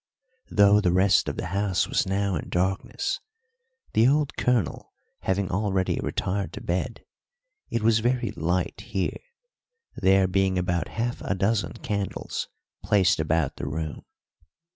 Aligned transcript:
Though 0.49 0.81
the 0.81 0.91
rest 0.91 1.29
of 1.29 1.37
the 1.37 1.45
house 1.53 1.87
was 1.87 2.07
now 2.07 2.33
in 2.35 2.49
darkness, 2.49 3.19
the 3.93 4.07
old 4.07 4.35
colonel 4.35 4.91
having 5.19 5.51
already 5.51 5.99
retired 6.01 6.53
to 6.53 6.61
bed, 6.61 7.05
it 7.69 7.83
was 7.83 7.99
very 7.99 8.31
light 8.31 8.81
here, 8.87 9.19
there 9.95 10.27
being 10.27 10.57
about 10.57 10.87
half 10.87 11.21
a 11.21 11.35
dozen 11.35 11.73
candles 11.73 12.49
placed 12.83 13.19
about 13.19 13.57
the 13.57 13.67
room. 13.67 14.03